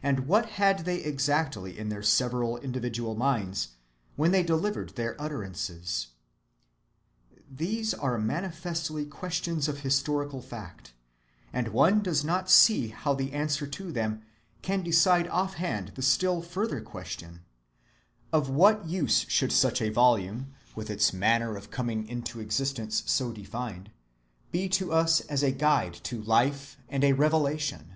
[0.00, 3.70] And what had they exactly in their several individual minds,
[4.14, 6.06] when they delivered their utterances?
[7.50, 10.92] These are manifestly questions of historical fact,
[11.52, 14.22] and one does not see how the answer to them
[14.62, 17.44] can decide offhand the still further question:
[18.32, 23.32] of what use should such a volume, with its manner of coming into existence so
[23.32, 23.90] defined,
[24.52, 27.94] be to us as a guide to life and a revelation?